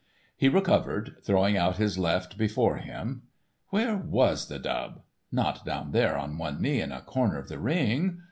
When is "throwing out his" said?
1.21-1.99